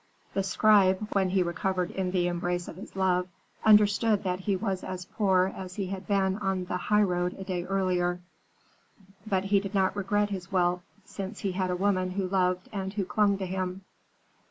[0.33, 3.27] The scribe, when he recovered in the embrace of his love,
[3.63, 7.65] understood that he was as poor as he had been on the highroad a day
[7.65, 8.19] earlier.
[9.27, 12.91] But he did not regret his wealth, since he had a woman who loved and
[12.95, 13.81] who clung to him."